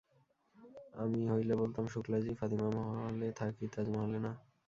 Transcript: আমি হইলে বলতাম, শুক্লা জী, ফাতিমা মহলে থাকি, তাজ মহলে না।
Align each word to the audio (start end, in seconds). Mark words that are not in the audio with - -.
আমি 0.95 1.19
হইলে 1.27 1.53
বলতাম, 1.55 1.85
শুক্লা 1.87 2.17
জী, 2.19 2.31
ফাতিমা 2.39 2.67
মহলে 2.69 3.27
থাকি, 3.31 3.65
তাজ 3.67 3.85
মহলে 3.89 4.17
না। 4.19 4.31